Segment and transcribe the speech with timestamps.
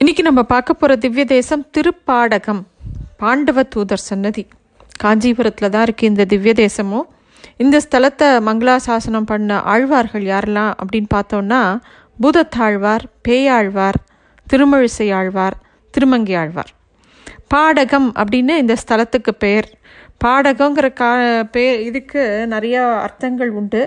[0.00, 2.60] இன்னைக்கு நம்ம பார்க்க போகிற திவ்ய தேசம் திருப்பாடகம்
[3.20, 4.44] பாண்டவ தூதர் சன்னதி.
[5.02, 7.06] காஞ்சிபுரத்தில் தான் இருக்குது இந்த திவ்ய தேசமும்.
[7.62, 11.60] இந்த ஸ்தலத்தை மங்களாசாசனம் பண்ண ஆழ்வார்கள் யாரெல்லாம் அப்படின்னு பார்த்தோன்னா
[12.22, 13.98] பூதத்தாழ்வார் பேயாழ்வார்
[14.46, 15.56] திருமழிசை ஆழ்வார்
[15.94, 16.72] திருமங்கி ஆழ்வார்
[17.54, 19.68] பாடகம் அப்படின்னு இந்த ஸ்தலத்துக்கு பெயர்
[20.24, 21.10] பாடகங்கிற கா
[21.56, 22.22] பேர் இதுக்கு
[22.54, 23.82] நிறையா அர்த்தங்கள் உண்டு.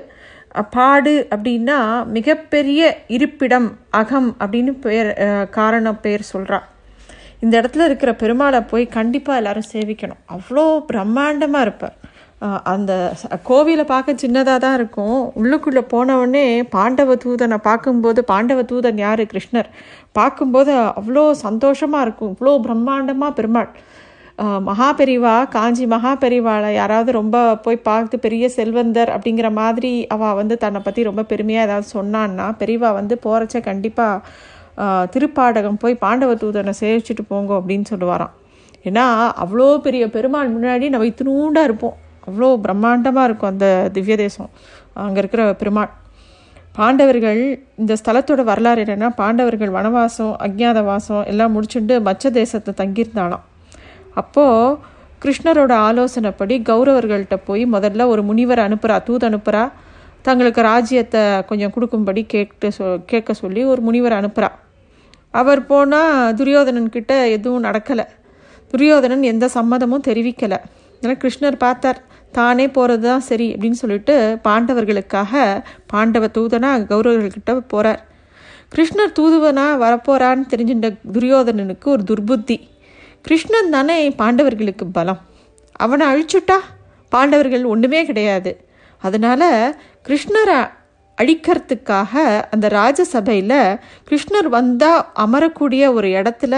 [0.75, 1.77] பாடு அப்படின்னா
[2.17, 2.81] மிகப்பெரிய
[3.15, 3.69] இருப்பிடம்
[4.01, 5.09] அகம் அப்படின்னு பெயர்
[5.57, 6.59] காரணம் பெயர் சொல்கிறா
[7.43, 10.21] இந்த இடத்துல இருக்கிற பெருமாளை போய் கண்டிப்பாக எல்லாரும் சேவிக்கணும்.
[10.35, 11.97] அவ்வளோ பிரம்மாண்டமாக இருப்பார்
[12.73, 12.91] அந்த
[13.47, 15.17] கோவிலை பார்க்க சின்னதாக தான் இருக்கும்.
[15.39, 16.45] உள்ளுக்குள்ளே போனவுடனே
[16.75, 19.23] பாண்டவ தூதனை பார்க்கும்போது பாண்டவ தூதன் யார்?
[19.31, 19.69] கிருஷ்ணர்.
[20.19, 22.31] பார்க்கும்போது அவ்வளோ சந்தோஷமாக இருக்கும்.
[22.35, 23.69] இவ்வளோ பிரம்மாண்டமாக பெருமாள்.
[24.43, 30.79] ஆஹ் மகாபெரிவா காஞ்சி மகாபெரிவாளை யாராவது ரொம்ப போய் பார்த்து பெரிய செல்வந்தர் அப்படிங்கிற மாதிரி அவள் வந்து தன்னை
[30.81, 34.23] பற்றி ரொம்ப பெருமையாக ஏதாவது சொன்னான்னா பெரியவா வந்து போகிறச்ச கண்டிப்பாக
[35.13, 38.33] திருப்பாடகம் போய் பாண்டவ தூதனை சேவிச்சுட்டு போங்க அப்படின்னு சொல்லுவாராம்.
[38.85, 39.05] ஏன்னா
[39.43, 41.95] அவ்வளோ பெரிய பெருமாள் முன்னாடி நம்ம இத்தினூண்டாக இருப்போம்.
[42.27, 44.49] அவ்வளோ பிரம்மாண்டமாக இருக்கும் அந்த திவ்ய தேசம்
[44.93, 45.91] அங்கே இருக்கிற பெருமாள்.
[46.75, 47.41] பாண்டவர்கள்
[47.75, 53.45] இந்த ஸ்தலத்தோட வரலாறு என்னென்னா பாண்டவர்கள் வனவாசம் அஜ்ஞாத வாசம் எல்லாம் முடிச்சுட்டு மச்ச தேசத்தை தங்கியிருந்தாலாம்
[54.13, 54.77] அப்போது
[55.21, 59.63] கிருஷ்ணரோட ஆலோசனைப்படி கௌரவர்கள்ட்ட போய் முதல்ல ஒரு முனிவர் அனுப்புகிறா தூது அனுப்புகிறா
[60.21, 64.49] தங்களுக்கு ராஜ்யத்தை கொஞ்சம் கொடுக்கும்படி கேட்டு சொ கேட்க சொல்லி ஒரு முனிவர் அனுப்புகிறா
[65.31, 68.05] அவர் போனால் துரியோதனன்கிட்ட எதுவும் நடக்கலை.
[68.67, 70.59] துரியோதனன் எந்த சம்மதமும் தெரிவிக்கலை.
[71.01, 71.99] ஏன்னா கிருஷ்ணர் பார்த்தார்.
[72.31, 78.01] தானே போகிறது தான் சரி அப்படின்னு சொல்லிட்டு பாண்டவர்களுக்காக பாண்டவ தூதனா கௌரவர்கள்கிட்ட போகிறார்
[78.75, 82.57] கிருஷ்ணர் தூதுவனா வரப்போகிறான்னு தெரிஞ்சின்ற துரியோதனனுக்கு ஒரு துர்புத்தி.
[83.25, 85.21] கிருஷ்ணன் தானே பாண்டவர்களுக்கு பலம்.
[85.83, 86.57] அவனை அழிச்சுட்டா
[87.11, 88.51] பாண்டவர்கள் ஒன்றுமே கிடையாது.
[89.01, 89.49] அதனால்
[90.07, 90.59] கிருஷ்ணரை
[91.17, 92.13] அழிக்கிறதுக்காக
[92.53, 93.59] அந்த ராஜசபையில்
[94.09, 96.55] கிருஷ்ணர் வந்தால் அமரக்கூடிய ஒரு இடத்துல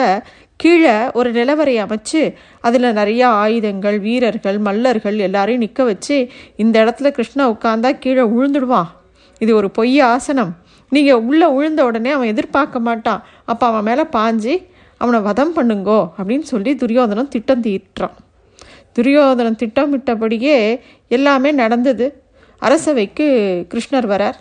[0.55, 2.22] கீழே ஒரு நிலவரை அமைச்சு
[2.61, 6.17] அதில் நிறையா ஆயுதங்கள் வீரர்கள் மல்லர்கள் எல்லாரையும் நிற்க வச்சு
[6.55, 8.92] இந்த இடத்துல கிருஷ்ணா உட்காந்தா கீழே விழுந்துடுவான்
[9.42, 10.54] இது ஒரு பொய் ஆசனம்
[10.92, 13.21] நீங்கள் உள்ளே விழுந்த உடனே அவன் எதிர்பார்க்க மாட்டான்.
[13.45, 14.54] அப்போ அவன் மேலே பாஞ்சு
[15.03, 18.15] அவனை வதம் பண்ணுங்கோ அப்படின்னு சொல்லி துரியோதனன் திட்டம் தீட்டுறான்.
[18.97, 20.58] துரியோதனன் திட்டமிட்டபடியே
[21.17, 22.08] எல்லாமே நடந்தது.
[22.61, 23.27] அரசவைக்கு
[23.71, 24.37] கிருஷ்ணர் வரார்.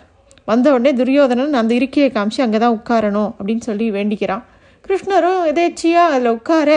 [0.49, 4.43] வந்த உடனே துரியோதனன் அந்த இருக்கையை காமிச்சு அங்கே தான் உட்காரணும் அப்படின்னு சொல்லி வேண்டிக்கிறான்.
[4.85, 6.69] கிருஷ்ணரும் எதேச்சியாக அதில் உட்கார.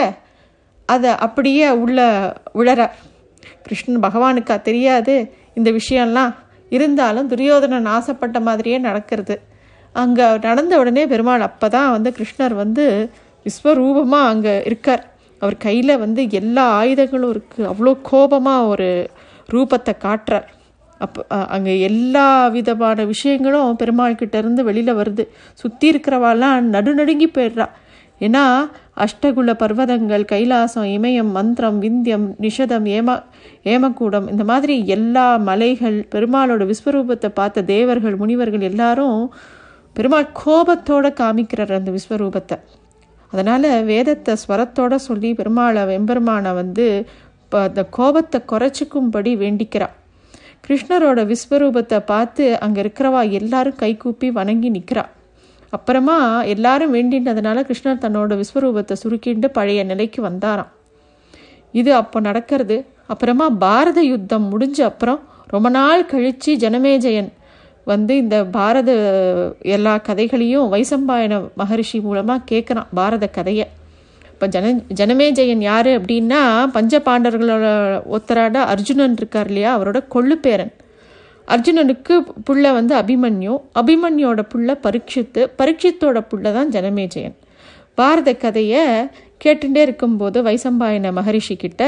[0.89, 1.99] அதை அப்படியே உள்ள
[2.59, 2.95] விழறார்
[3.65, 5.15] கிருஷ்ணன் பகவானுக்கா தெரியாது
[5.59, 6.33] இந்த விஷயம்லாம்
[6.71, 9.35] இருந்தாலும் துரியோதனன் ஆசைப்பட்ட மாதிரியே நடக்கிறது.
[9.95, 12.85] அங்கே நடந்த உடனே பெருமாள் அப்போ தான் வந்து கிருஷ்ணர் வந்து
[13.47, 15.03] விஸ்வரூபமாக அங்கே இருக்கார்.
[15.41, 18.87] அவர் கையில் வந்து எல்லா ஆயுதங்களும் இருக்குது அவ்வளோ கோபமாக ஒரு
[19.53, 20.47] ரூபத்தை காட்டுறார்.
[21.01, 21.21] அப்போ
[21.55, 25.23] அங்கே எல்லா விதமான விஷயங்களும் பெருமாள் கிட்டேருந்து வெளியில் வருது.
[25.61, 27.67] சுற்றி இருக்கிறவாலாம் நடுநடுங்கி போயிடுறா.
[28.25, 28.43] ஏன்னா
[29.03, 33.15] அஷ்டகுல பர்வதங்கள் கைலாசம் இமயம் மந்திரம் விந்தியம் நிஷதம் ஏமா
[33.73, 39.21] ஏமக்கூடம் இந்த மாதிரி எல்லா மலைகள் பெருமாளோட விஸ்வரூபத்தை பார்த்த தேவர்கள் முனிவர்கள் எல்லாரும்
[39.95, 42.57] பெருமாள் கோபத்தோடு காமிக்கிறார் அந்த விஸ்வரூபத்தை.
[43.37, 46.85] அதனால் வேதத்தை ஸ்வரத்தோடு சொல்லி பெருமாளை வெம்பெருமானை வந்து
[47.41, 49.87] இப்போ அந்த கோபத்தை குறைச்சிக்கும்படி வேண்டிக்கிறா.
[50.65, 55.03] கிருஷ்ணரோட விஸ்வரூபத்தை பார்த்து அங்கே இருக்கிறவா எல்லாரும் கைகூப்பி வணங்கி நிற்கிறா
[55.73, 56.17] அப்புறமா
[56.53, 60.71] எல்லாரும் வேண்டினதுனால கிருஷ்ணர் தன்னோட விஸ்வரூபத்தை சுருக்கிண்டு பழைய நிலைக்கு வந்தாராம்.
[61.73, 62.77] இது அப்போ நடக்கிறது.
[63.13, 65.21] அப்புறமா பாரத யுத்தம் முடிஞ்ச அப்புறம்
[65.53, 67.29] ரொம்ப நாள் கழித்து ஜனமேஜயன்
[67.91, 68.91] வந்து இந்த பாரத
[69.75, 73.67] எல்லா கதைகளையும் வைசம்பாயன மகரிஷி மூலமாக கேட்குறான் பாரத கதையை.
[74.31, 76.41] இப்போ ஜன ஜனமேஜயன் யார் அப்படின்னா
[76.75, 77.67] பஞ்ச பாண்டவர்களோட
[78.15, 80.73] ஒத்தராட அர்ஜுனன் இருக்கார் இல்லையா அவரோட கொள்ளுப்பேரன்
[81.47, 82.15] அர்ஜுனனுக்கு
[82.47, 83.53] புள்ள வந்து அபிமன்யு.
[83.79, 87.35] அபிமன்யோட புள்ள பரீட்சித்து பரீட்சித்தோட புள்ள தான் ஜனமேஜயன்
[87.99, 88.83] பாரத கதையை
[89.45, 91.83] கேட்டுட்டே இருக்கும்போது வைசம்பாயின மகரிஷி கிட்ட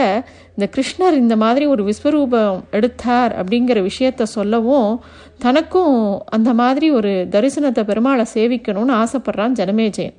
[0.55, 5.01] இந்த கிருஷ்ணர் இந்த மாதிரி ஒரு விஸ்வரூபம் எடுத்தார் அப்படிங்கிற விஷயத்த சொல்லவும்
[5.37, 10.15] தனக்கும் அந்த மாதிரி ஒரு தரிசனத்தை பெருமாளை சேவிக்கணும்னு ஆசைப்படுறான் ஜனமேஜயன்.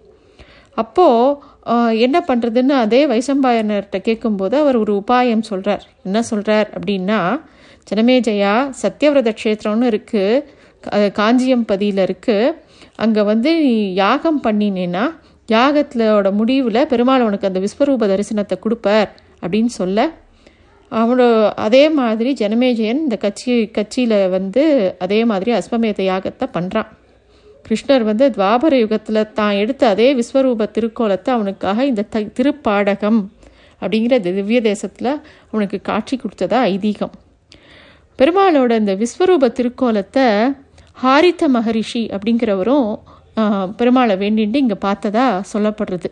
[0.76, 7.40] அப்போது என்ன பண்ணுறதுன்னு அதே வைசம்பாயனர்கிட்ட கேட்கும்போது அவர் ஒரு உபாயம் சொல்கிறார் என்ன சொல்கிறார் அப்படின்னா
[7.90, 12.54] ஜனமேஜயா சத்யவிரத க்ஷேத்திரம்னு இருக்குது காஞ்சியம்பதியில் இருக்குது
[12.96, 13.50] அங்கே வந்து
[13.94, 15.04] யாகம் பண்ணினேன்னா
[15.50, 19.10] யாகத்திலோட முடிவில் பெருமாள் அவனுக்கு அந்த விஸ்வரூப தரிசனத்தை கொடுப்பார்
[19.42, 20.10] அப்படின்னு சொல்ல
[20.92, 26.86] அவனோட அதே மாதிரி ஜனமேஜயன் இந்த கட்சி கட்சியில் வந்து அதே மாதிரி அஸ்வமேத யாகத்தை பண்ணுறான்
[27.68, 33.26] கிருஷ்ணர் வந்து துவாபர யுகத்தில் தான் எடுத்த அதே விஸ்வரூப திருக்கோலத்தை அவனுக்காக இந்த த திருப்பாடகம்
[33.82, 35.20] அப்படிங்கிற திவ்ய தேசத்தில்
[35.50, 37.12] அவனுக்கு காட்சி கொடுத்ததா ஐதீகம்.
[38.18, 40.52] பெருமாளோட இந்த விஸ்வரூப திருக்கோலத்தை
[41.02, 42.88] ஹாரித்த மகரிஷி அப்படிங்கிறவரும்
[43.78, 46.08] பெருமாளை வேண்டிட்டு இங்கே பார்த்ததா சொல்லப்படுறது.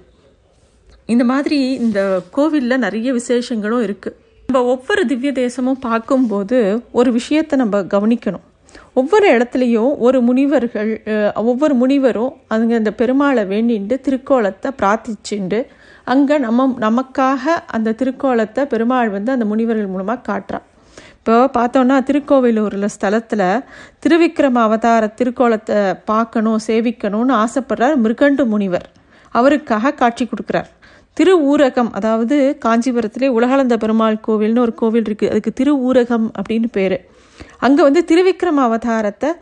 [1.15, 2.01] இந்த மாதிரி இந்த
[2.37, 4.17] கோவிலில் நிறைய விசேஷங்களும் இருக்குது
[4.49, 6.59] நம்ம ஒவ்வொரு திவ்ய தேசமும் பார்க்கும்போது
[6.99, 8.45] ஒரு விஷயத்தை நம்ம கவனிக்கணும்.
[9.01, 10.93] ஒவ்வொரு இடத்துலையும் ஒரு முனிவர்கள்
[11.51, 15.61] ஒவ்வொரு முனிவரும் அதுங்க அந்த பெருமாளை வேண்டிட்டு திருக்கோலத்தை பிரார்த்திச்சுண்டு
[16.15, 20.67] அங்கே நம்ம நமக்காக அந்த திருக்கோலத்தை பெருமாள் வந்து அந்த முனிவர்கள் மூலமாக காட்டுறான்.
[21.29, 23.43] இப்போ பார்த்தோன்னா திருக்கோவிலூரில் ஸ்தலத்தில்
[24.05, 25.81] திருவிக்ரம அவதார திருக்கோலத்தை
[26.11, 28.87] பார்க்கணும் சேவிக்கணும்னு ஆசைப்படுறார் மிருகண்டு முனிவர்.
[29.39, 30.69] அவருக்காக காட்சி கொடுக்குறார்.
[31.19, 36.99] திரு ஊரகம் அதாவது காஞ்சிபுரத்திலே உலகளந்த பெருமாள் கோவில்னு ஒரு கோவில் இருக்குது அதுக்கு திரு ஊரகம் அப்படின்னு பேர்.
[37.67, 39.33] அங்கே வந்து திருவிக்ரம அவதாரத்தை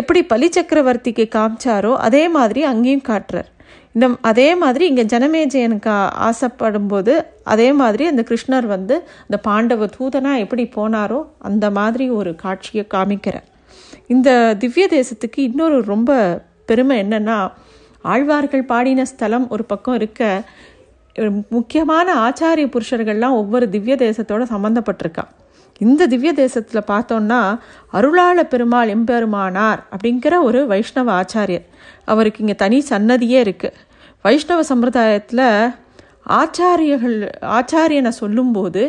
[0.00, 3.48] எப்படி பலி சக்கரவர்த்திக்கு காமிச்சாரோ அதே மாதிரி அங்கேயும் காட்டுறார்.
[3.98, 5.92] இந்த அதே மாதிரி இங்கே ஜனமேஜயனுக்கு
[6.26, 7.12] ஆசைப்படும் போது
[7.52, 11.18] அதே மாதிரி அந்த கிருஷ்ணர் வந்து அந்த பாண்டவ தூதனா எப்படி போனாரோ
[11.48, 13.46] அந்த மாதிரி ஒரு காட்சியை காமிக்கிறார்.
[14.14, 14.28] இந்த
[14.62, 16.10] திவ்ய தேசத்துக்கு இன்னொரு ரொம்ப
[16.70, 17.38] பெருமை என்னென்னா
[18.04, 20.22] ஆழ்வார்கள் பாடின ஸ்தலம் ஒரு பக்கம் இருக்க
[21.56, 25.26] முக்கியமான ஆச்சாரிய புருஷர்கள்லாம் ஒவ்வொரு திவ்ய தேசத்தோட சம்மந்தப்பட்டிருக்கா
[25.80, 27.40] இந்த திவ்ய தேசத்தில் பார்த்தோம்னா
[27.98, 31.66] அருளாள பெருமாள் எம்பெருமானார் அப்படிங்கிற ஒரு வைஷ்ணவ ஆச்சாரியர்.
[32.12, 33.86] அவருக்கு இங்கே தனி சன்னதியே இருக்குது
[34.24, 35.46] வைஷ்ணவ சம்பிரதாயத்தில்
[36.40, 37.18] ஆச்சாரியர்கள்
[37.58, 38.82] ஆச்சாரியனை சொல்லும்போது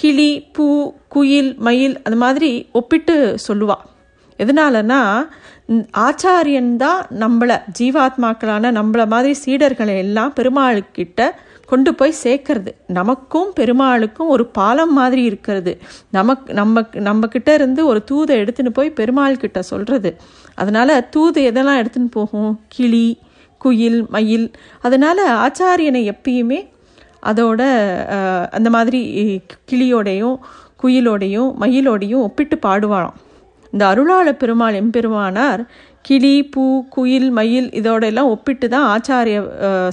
[0.00, 0.66] கிளி பூ
[1.14, 3.14] குயில் மயில் அது மாதிரி ஒப்பிட்டு
[3.46, 3.84] சொல்லுவாள்
[4.38, 5.00] எதனாலனா
[6.06, 11.28] ஆச்சாரியன் தான் நம்மளை ஜீவாத்மாக்களான நம்மள மாதிரி சீடர்களை எல்லாம் பெருமாளுக்கிட்ட
[11.70, 12.70] கொண்டு போய் சேர்க்கறது.
[12.98, 15.72] நமக்கும் பெருமாளுக்கும் ஒரு பாலம் மாதிரி இருக்கிறது.
[16.10, 20.10] நமக்கு நம்ம நம்மக்கிட்ட இருந்து ஒரு தூதை எடுத்துன்னு போய் பெருமாள் கிட்ட சொல்கிறது
[20.54, 22.52] அதனால் தூது எதெல்லாம் எடுத்துன்னு போகும்?
[22.74, 23.06] கிளி
[23.64, 24.46] குயில் மயில்.
[24.86, 26.60] அதனால் ஆச்சாரியனை எப்பயுமே
[27.30, 27.62] அதோட
[28.56, 29.00] அந்த மாதிரி
[29.70, 30.36] கிளியோடையும்
[30.82, 33.16] குயிலோடையும் மயிலோடையும் ஒப்பிட்டு பாடுவாராம்.
[33.72, 35.62] இந்த அருளாள பெருமாள் எம்பெருமானார்
[36.04, 36.64] கிளி பூ
[36.94, 39.38] குயில் மயில் இதோட எல்லாம் ஒப்பிட்டு தான் ஆச்சாரிய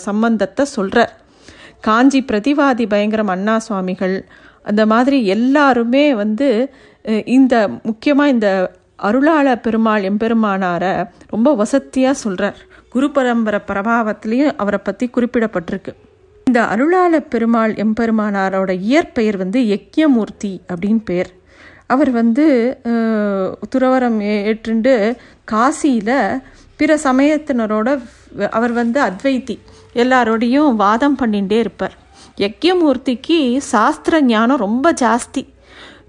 [0.07, 1.13] சம்பந்தத்தை சொல்கிறார்
[1.88, 4.15] காஞ்சி பிரதிவாதி பயங்கரம் அண்ணா சுவாமிகள்
[4.69, 6.47] அந்த மாதிரி எல்லாருமே வந்து
[7.38, 7.56] இந்த
[7.88, 8.50] முக்கியமாக இந்த
[9.07, 10.91] அருளாள பெருமாள் எம்பெருமானாரை
[11.33, 12.57] ரொம்ப வசத்தியாக சொல்கிறார்
[12.94, 15.92] குரு பரம்பரை பிரபாவத்திலையும் அவரை பற்றி குறிப்பிடப்பட்டிருக்கு.
[16.48, 21.30] இந்த அருளாள பெருமாள் எம்பெருமானாரோட இயற்பெயர் வந்து யக்கியமூர்த்தி அப்படின்னு பேர்.
[21.94, 22.46] அவர் வந்து
[23.74, 24.94] துறவரம் ஏற்றுண்டு
[25.52, 26.18] காசியில்
[26.80, 27.88] பிற சமயத்தினரோட
[28.58, 29.56] அவர் வந்து அத்வைத்தி.
[30.02, 31.96] எல்லாரோடையும் வாதம் பண்ணிகிட்டே இருப்பார்.
[32.44, 33.40] யக்கியமூர்த்திக்கு
[33.72, 35.44] சாஸ்திர ஞானம் ரொம்ப ஜாஸ்தி.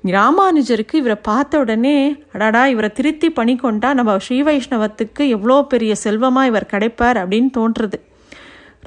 [0.05, 6.69] ராமானுஜருக்கு இவரை பார்த்த உடனே அடாடா இவரை திருத்தி பண்ணிக்கொண்டா நம்ம ஸ்ரீ வைஷ்ணவத்துக்கு எவ்வளோ பெரிய செல்வமாக இவர்
[6.73, 7.99] கிடைப்பார் அப்படின்னு தோன்றுறது.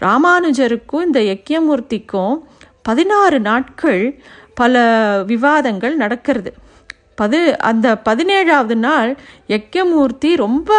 [0.01, 2.35] ராமானுஜருக்கும் இந்த யக்கியமூர்த்திக்கும்
[2.81, 4.19] பதினாறு நாட்கள்
[4.53, 4.83] பல
[5.25, 6.53] விவாதங்கள் நடக்கிறது.
[7.15, 10.69] பது அந்த பதினேழாவது நாள் யக்கியமூர்த்தி ரொம்ப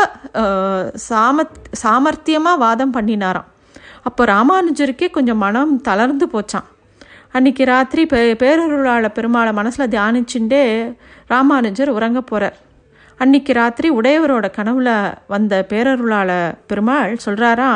[1.09, 3.51] சாமத் சாமர்த்தியமாக வாதம் பண்ணினாராம்.
[4.03, 6.67] அப்போ ராமானுஜருக்கே கொஞ்சம் மனம் தளர்ந்து போச்சான்
[7.37, 10.61] அன்னைக்கு ராத்திரி பே பேரருளாள பெருமாளை மனசில் தியானிச்சுட்டே
[11.27, 12.57] ராமானுஜர் உறங்க போகிறார்
[13.19, 14.91] அன்னைக்கு ராத்திரி உடையவரோட கனவுல
[15.27, 16.31] வந்த பேரருளாள
[16.67, 17.69] பெருமாள் சொல்கிறாரா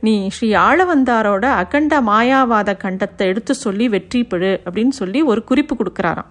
[0.00, 6.30] நீ ஸ்ரீ ஆளவந்தாரோட அகண்ட மாயாவாத கண்டத்தை எடுத்து சொல்லி வெற்றி பெறு அப்படின்னு சொல்லி ஒரு குறிப்பு கொடுக்குறாராம்.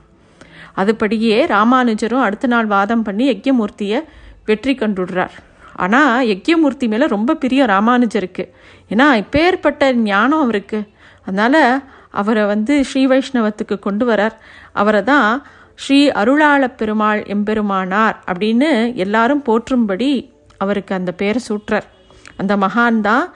[0.75, 4.01] அதுபடியே ராமானுஜரும் அடுத்த நாள் வாதம் பண்ணி யக்ஞமூர்த்தியை
[4.45, 5.35] வெற்றி கண்டுடுறார்.
[5.75, 8.45] ஆனால் யக்ஞமூர்த்தி மேலே ரொம்ப பிரியம் ராமானுஜருக்கு.
[8.89, 10.81] ஏன்னா இப்பேற்பட்ட ஞானம் அவருக்கு.
[11.27, 11.61] அதனால்
[12.09, 14.35] அவரை வந்து ஸ்ரீ வைஷ்ணவத்துக்கு கொண்டு வரார்.
[14.73, 15.45] அவரை தான்
[15.75, 21.87] ஸ்ரீ அருளாள பெருமாள் எம்பெருமானார் அப்படின்னு எல்லாரும் போற்றும்படி அவருக்கு அந்த பேரை சூட்டுறார்.
[22.37, 23.33] அந்த மகான் தான்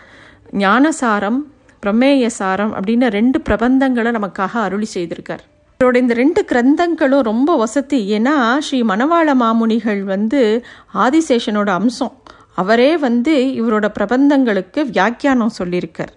[0.52, 1.40] ஞானசாரம்
[1.86, 5.44] பிரமேயசாரம் அப்படின்னு ரெண்டு பிரபந்தங்களை நமக்காக அருளி செய்திருக்கார்.
[5.80, 8.20] அவரோட இந்த ரெண்டு கிரந்தங்களும் ரொம்ப வசதி.
[8.20, 12.14] ஏன்னா ஸ்ரீ மணவாள மாமுனிகள் வந்து ஆதிசேஷனோட அம்சம்.
[12.54, 16.14] அவரே வந்து இவரோட பிரபந்தங்களுக்கு வியாக்கியானம் சொல்லியிருக்கார்.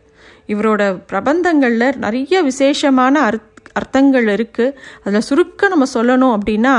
[0.47, 6.75] இவரோட பிரபந்தங்களில் நிறைய விசேஷமான அர்த் அர்த்தங்கள் இருக்குது அதில் சுருக்க நம்ம சொல்லணும் அப்படின்னா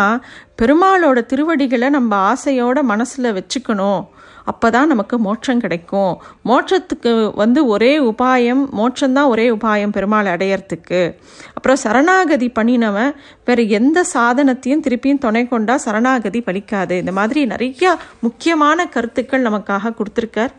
[0.61, 4.03] பெருமாளோட திருவடிகளை நம்ம ஆசையோட மனசில் வச்சுக்கணும்.
[4.43, 6.21] அப்போ தான் நமக்கு மோட்சம் கிடைக்கும்.
[6.45, 11.15] மோட்சத்துக்கு வந்து ஒரே உபாயம் மோட்சம்தான் ஒரே உபாயம் பெருமாள் அடையறதுக்கு.
[11.53, 13.11] அப்புறம் சரணாகதி பண்ணினவன்
[13.45, 16.91] வேறு எந்த சாதனத்தையும் திருப்பியும் துணை கொண்டா சரணாகதி பலிக்காது.
[16.91, 20.53] இந்த மாதிரி நிறையா முக்கியமான கருத்துக்கள் நமக்காக கொடுத்துருக்கார்.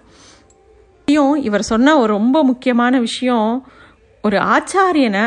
[1.48, 3.50] இவர் சொன்ன ஒரு ரொம்ப முக்கியமான விஷயம்
[4.24, 5.24] ஒரு ஆச்சாரியனை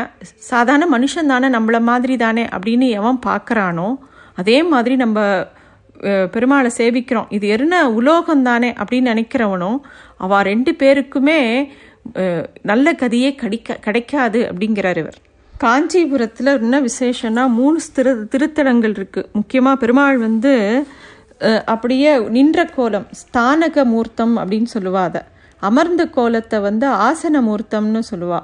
[0.50, 3.86] சாதாரண மனுஷன் தானே நம்மள மாதிரி தானே அப்படின்னு எவன் பார்க்குறானோ
[4.34, 5.20] அதே மாதிரி நம்ம
[6.34, 7.30] பெருமாளை சேவிக்கிறோம்.
[7.36, 9.78] இது என்ன உலோகம் தானே அப்படின்னு நினைக்கிறவனும்
[10.16, 11.40] அவ ரெண்டு பேருக்குமே
[12.62, 15.18] நல்ல கதியே கிடைக்க கிடைக்காது அப்படிங்கிறார் இவர்.
[15.64, 20.54] காஞ்சிபுரத்தில் என்ன விசேஷம்னா மூணு திரு திருத்தலங்கள் இருக்குது முக்கியமாக பெருமாள் வந்து
[21.64, 25.20] அப்படியே நின்ற கோலம் ஸ்தானக மூர்த்தம் அப்படின்னு சொல்லுவா அதை.
[25.60, 28.40] அமர்ந்த கோலத்தை வந்து ஆசன மூர்த்தம்னு சொல்லுவா.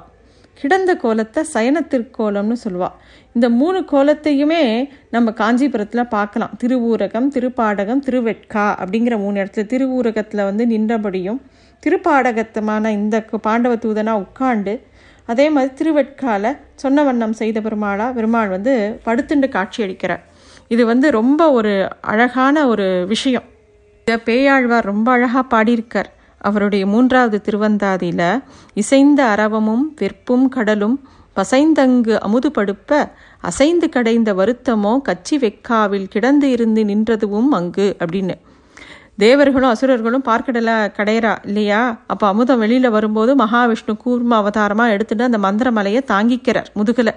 [0.53, 2.89] கிடந்த கோலத்தை சயனத்திற்கோலம்னு சொல்லுவா.
[3.33, 4.61] இந்த மூணு கோலத்தையுமே
[5.09, 6.53] நம்ம காஞ்சிபுரத்தில் பார்க்கலாம்.
[6.57, 11.39] திருவூரகம் திருப்பாடகம் திருவெட்கா அப்படிங்கிற மூணு இடத்துல திருவூரகத்தில் வந்து நின்றபடியும்
[11.83, 14.73] திருப்பாடகத்தமான இந்த பாண்டவ தூதனாக உட்காண்டு
[15.25, 20.23] அதே மாதிரி திருவெட்கால சொன்ன வண்ணம் செய்த பெருமாளா பெருமாள் வந்து படுத்துண்டு காட்சி அளிக்கிறார்
[20.67, 23.43] இது வந்து ரொம்ப ஒரு அழகான ஒரு விஷயம்.
[24.07, 26.09] இதை பேயாழ்வார் ரொம்ப அழகாக பாடியிருக்கார்.
[26.47, 28.29] அவருடைய மூன்றாவது திருவந்தாதியில்
[28.73, 30.97] இசைந்த அரவமும் வெற்பும் கடலும்
[31.35, 32.91] பசைந்தங்கு அமுது படுப்ப
[33.41, 38.35] அசைந்து கடைந்த வருத்தமோ கச்சி வெக்காவில் கிடந்து இருந்து நின்றதுவும் அங்கு அப்படின்னு.
[39.17, 41.81] தேவர்களும் அசுரர்களும் பார்க்கடலை கடையறா இல்லையா?
[42.07, 47.13] அப்போ அமுதம் வெளியில் வரும்போது மகாவிஷ்ணு கூர்ம அவதாரமாக எடுத்துட்டு அந்த மந்திரமலையை தாங்கிக்கிறார் முதுகில்.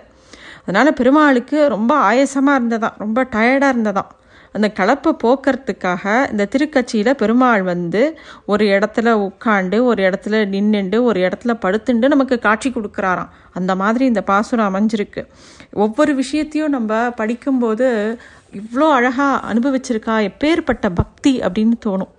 [0.63, 4.11] அதனால் பெருமாளுக்கு ரொம்ப ஆயசமாக இருந்ததான் ரொம்ப டயர்டாக இருந்ததான்
[4.53, 11.55] அந்த கலப்பை போக்குறதுக்காக இந்த திருக்கட்சியில் பெருமாள் வந்து ஒரு இடத்துல உட்காண்டு ஒரு இடத்துல நின்றுண்டு ஒரு இடத்துல
[11.65, 13.29] படுத்துண்டு நமக்கு காட்சி கொடுக்குறாராம்.
[13.53, 15.27] அந்த மாதிரி இந்த பாசுரம் அமைஞ்சிருக்கு.
[15.73, 18.19] ஒவ்வொரு விஷயத்தையும் நம்ம படிக்கும்போது
[18.53, 22.13] இவ்வளோ அழகாக அனுபவிச்சிருக்கா எப்பேற்பட்ட பக்தி அப்படின்னு தோணும்.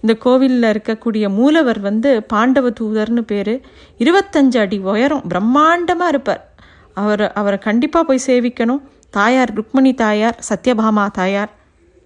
[0.00, 3.60] இந்த கோவிலில் இருக்கக்கூடிய மூலவர் வந்து பாண்டவ தூதர்னு பேர்.
[3.98, 6.54] இருபத்தஞ்சு அடி உயரம் பிரம்மாண்டமாக இருப்பார்.
[6.94, 8.82] அவர் அவரை கண்டிப்பாக போய் சேவிக்கணும்.
[9.10, 11.56] தாயார் ருக்மணி தாயார் சத்யபாமா தாயார்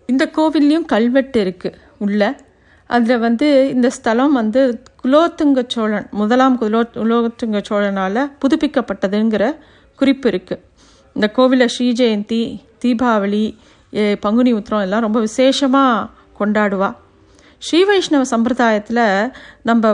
[0.08, 2.22] இந்த கோவில்லையும் கல்வெட்டு இருக்குது உள்ள.
[2.90, 4.60] அதில் வந்து இந்த ஸ்தலம் வந்து
[5.02, 9.44] குலோத்துங்க சோழன் முதலாம் குலோ குலோத்துங்க சோழனால் புதுப்பிக்கப்பட்டதுங்கிற
[10.00, 10.62] குறிப்பு இருக்குது
[11.16, 12.42] இந்த கோவிலை ஸ்ரீ ஜெயந்தி
[12.82, 13.44] தீபாவளி
[14.24, 16.90] பங்குனி உத்திரம் எல்லாம் ரொம்ப விசேஷமாக கொண்டாடுவா.
[17.66, 19.04] ஸ்ரீ வைஷ்ணவ சம்பிரதாயத்தில்
[19.68, 19.92] நம்ம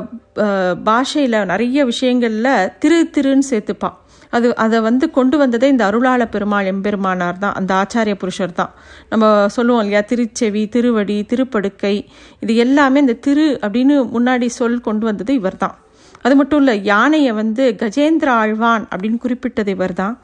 [0.88, 3.97] பாஷையில் நிறைய விஷயங்களில் திரு திருன்னு சேர்த்துப்பான்
[4.30, 7.52] அது அதை வந்து கொண்டு வந்ததே இந்த அருளாள பெருமாள் எம்பெருமானார் தான்.
[7.52, 8.73] அந்த ஆச்சாரிய புருஷர் தான்.
[9.08, 10.04] நம்ம சொல்லுவோம் இல்லையா?
[10.08, 11.94] திருச்செவி திருவடி திருப்படுக்கை
[12.40, 15.76] இது எல்லாமே இந்த திரு அப்படின்னு முன்னாடி சொல் கொண்டு வந்தது இவர் தான்.
[16.23, 20.18] அது மட்டும் இல்லை யானையை வந்து கஜேந்திர ஆழ்வான் அப்படின்னு குறிப்பிட்டது இவர் தான்.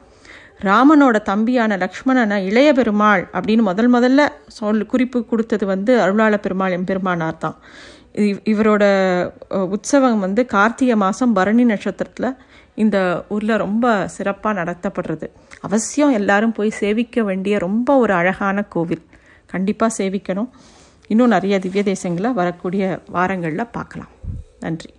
[0.61, 7.37] ராமனோட தம்பியான லக்ஷ்மணனை இளைய பெருமாள் அப்படின்னு முதல் முதல்ல சொல் குறிப்பு கொடுத்தது வந்து அருளாள பெருமாள் எம்பெருமானார்
[7.37, 7.55] தான்.
[8.15, 8.83] இவ்- இவரோட
[9.69, 12.29] உற்சவம் வந்து கார்த்திகை மாதம் பரணி நட்சத்திரத்தில்
[12.75, 15.29] இந்த ஊரில் ரொம்ப சிறப்பாக நடத்தப்படுறது.
[15.61, 19.05] அவசியம் எல்லாரும் போய் சேவிக்க வேண்டிய ரொம்ப ஒரு அழகான கோவில்.
[19.45, 20.49] கண்டிப்பாக சேவிக்கணும்.
[21.07, 24.07] இன்னும் நிறைய திவ்ய தேசங்களை வரக்கூடிய வாரங்களில் பார்க்கலாம்.
[24.59, 24.93] நன்றி.